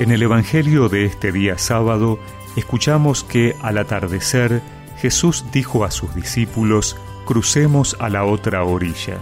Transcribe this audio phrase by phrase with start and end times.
[0.00, 2.18] En el Evangelio de este día sábado
[2.56, 4.62] escuchamos que al atardecer
[4.96, 6.96] Jesús dijo a sus discípulos,
[7.26, 9.18] crucemos a la otra orilla.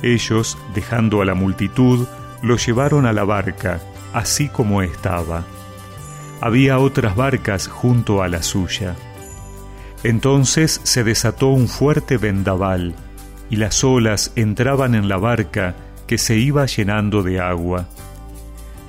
[0.00, 2.06] Ellos, dejando a la multitud,
[2.40, 3.80] lo llevaron a la barca,
[4.12, 5.44] así como estaba.
[6.40, 8.94] Había otras barcas junto a la suya.
[10.04, 12.94] Entonces se desató un fuerte vendaval,
[13.50, 15.74] y las olas entraban en la barca
[16.06, 17.88] que se iba llenando de agua.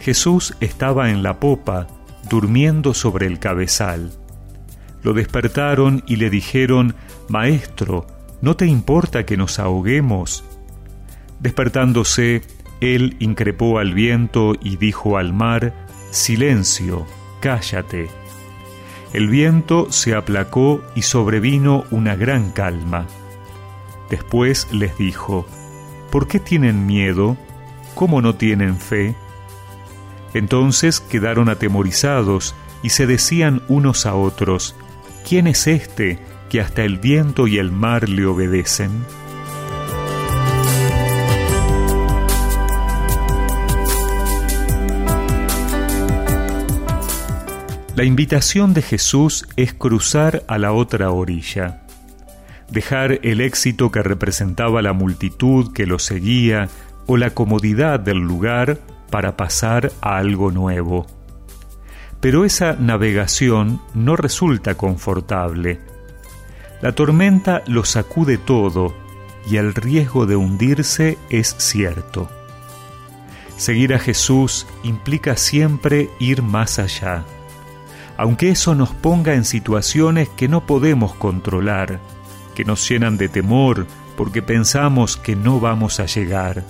[0.01, 1.85] Jesús estaba en la popa,
[2.27, 4.11] durmiendo sobre el cabezal.
[5.03, 6.95] Lo despertaron y le dijeron,
[7.29, 8.07] Maestro,
[8.41, 10.43] ¿no te importa que nos ahoguemos?
[11.39, 12.41] Despertándose,
[12.81, 15.73] él increpó al viento y dijo al mar,
[16.09, 17.05] Silencio,
[17.39, 18.09] cállate.
[19.13, 23.05] El viento se aplacó y sobrevino una gran calma.
[24.09, 25.45] Después les dijo,
[26.11, 27.37] ¿por qué tienen miedo?
[27.93, 29.15] ¿Cómo no tienen fe?
[30.33, 34.75] Entonces quedaron atemorizados y se decían unos a otros,
[35.27, 38.91] ¿quién es este que hasta el viento y el mar le obedecen?
[47.95, 51.81] La invitación de Jesús es cruzar a la otra orilla
[52.71, 56.69] dejar el éxito que representaba la multitud que lo seguía
[57.05, 58.79] o la comodidad del lugar
[59.11, 61.05] para pasar a algo nuevo.
[62.19, 65.79] Pero esa navegación no resulta confortable.
[66.81, 68.93] La tormenta lo sacude todo
[69.47, 72.27] y el riesgo de hundirse es cierto.
[73.57, 77.23] Seguir a Jesús implica siempre ir más allá,
[78.17, 81.99] aunque eso nos ponga en situaciones que no podemos controlar
[82.55, 86.63] que nos llenan de temor porque pensamos que no vamos a llegar.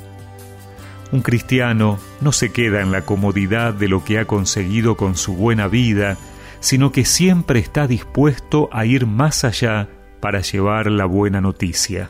[1.11, 5.35] Un cristiano no se queda en la comodidad de lo que ha conseguido con su
[5.35, 6.17] buena vida,
[6.61, 9.89] sino que siempre está dispuesto a ir más allá
[10.21, 12.09] para llevar la buena noticia.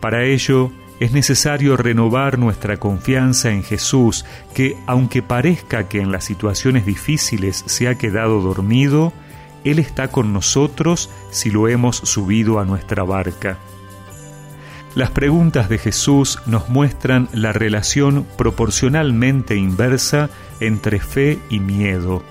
[0.00, 6.24] Para ello, es necesario renovar nuestra confianza en Jesús, que aunque parezca que en las
[6.24, 9.12] situaciones difíciles se ha quedado dormido,
[9.64, 13.58] él está con nosotros si lo hemos subido a nuestra barca.
[14.94, 22.24] Las preguntas de Jesús nos muestran la relación proporcionalmente inversa entre fe y miedo.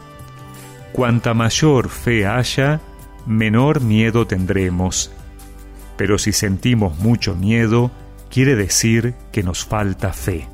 [0.92, 2.82] Cuanta mayor fe haya,
[3.26, 5.10] menor miedo tendremos.
[5.96, 7.92] Pero si sentimos mucho miedo,
[8.30, 10.46] quiere decir que nos falta fe.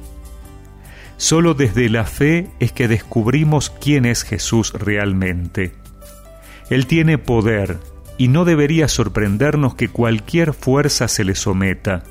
[1.17, 5.73] Solo desde la fe es que descubrimos quién es Jesús realmente.
[6.69, 7.79] Él tiene poder
[8.17, 12.03] y no debería sorprendernos que cualquier fuerza se le someta.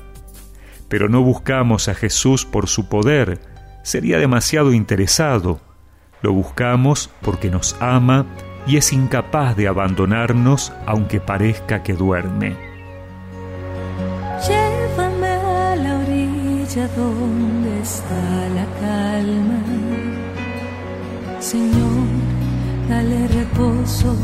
[0.87, 3.39] Pero no buscamos a Jesús por su poder,
[3.83, 5.59] sería demasiado interesado.
[6.21, 8.25] Lo buscamos porque nos ama
[8.67, 12.55] y es incapaz de abandonarnos aunque parezca que duerme.
[14.47, 19.63] Llévame a la orilla donde está la calma.
[21.39, 22.07] Señor,
[22.89, 24.15] dale reposo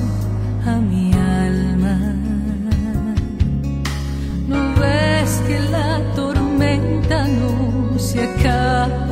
[0.66, 1.98] a mi alma.
[4.48, 9.11] No ves que la tormenta no se acaba.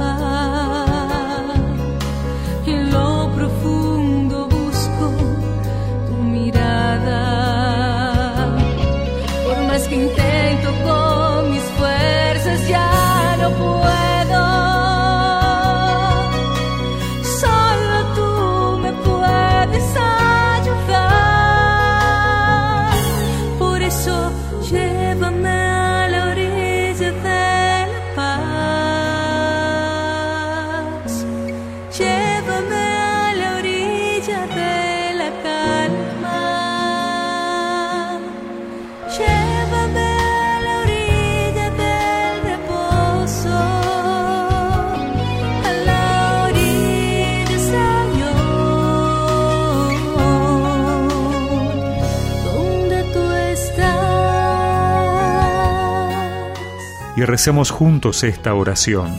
[57.19, 59.09] Y recemos juntos esta oración.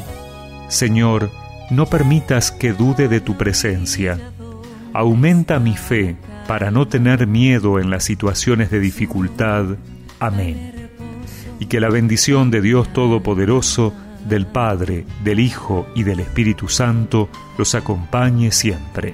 [0.68, 1.30] Señor,
[1.70, 4.18] no permitas que dude de tu presencia.
[4.94, 6.16] Aumenta mi fe
[6.48, 9.76] para no tener miedo en las situaciones de dificultad.
[10.18, 10.88] Amén.
[11.58, 13.92] Y que la bendición de Dios Todopoderoso,
[14.26, 19.12] del Padre, del Hijo y del Espíritu Santo los acompañe siempre.